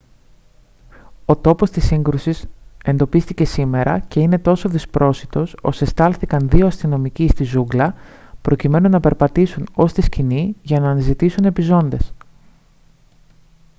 ο 1.25 1.35
τόπος 1.35 1.69
της 1.71 1.85
σύγκρουσης 1.85 2.45
εντοπίστηκε 2.83 3.45
σήμερα 3.45 3.99
και 3.99 4.19
είναι 4.19 4.39
τόσο 4.39 4.69
δυσπρόσιτος 4.69 5.55
ώστε 5.61 5.85
στάλθηκαν 5.85 6.49
δύο 6.49 6.67
αστυνομικοί 6.67 7.27
στη 7.27 7.43
ζούγκλα 7.43 7.95
προκειμένου 8.41 8.89
να 8.89 8.99
περπατήσουν 8.99 9.67
ως 9.75 9.93
τη 9.93 10.01
σκηνή 10.01 10.55
για 10.61 10.79
να 10.79 10.89
αναζητήσουν 10.89 11.45
επιζώντες 11.45 12.13